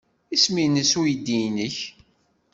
Isem-nnes 0.33 0.91
uydi-nnek? 0.99 1.77